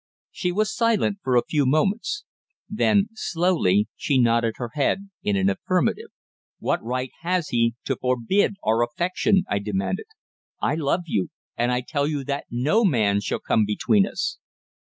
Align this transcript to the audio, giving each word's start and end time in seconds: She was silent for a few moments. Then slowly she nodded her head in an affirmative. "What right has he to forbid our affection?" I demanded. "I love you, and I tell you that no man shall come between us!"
She 0.31 0.51
was 0.51 0.73
silent 0.75 1.19
for 1.21 1.35
a 1.37 1.43
few 1.47 1.63
moments. 1.67 2.23
Then 2.67 3.09
slowly 3.13 3.87
she 3.95 4.17
nodded 4.19 4.55
her 4.57 4.71
head 4.73 5.11
in 5.21 5.35
an 5.35 5.47
affirmative. 5.47 6.09
"What 6.57 6.83
right 6.83 7.11
has 7.21 7.49
he 7.49 7.75
to 7.85 7.97
forbid 7.97 8.55
our 8.63 8.81
affection?" 8.81 9.43
I 9.47 9.59
demanded. 9.59 10.07
"I 10.59 10.73
love 10.73 11.03
you, 11.05 11.29
and 11.55 11.71
I 11.71 11.81
tell 11.81 12.07
you 12.07 12.23
that 12.23 12.45
no 12.49 12.83
man 12.83 13.21
shall 13.21 13.37
come 13.41 13.63
between 13.63 14.07
us!" 14.07 14.39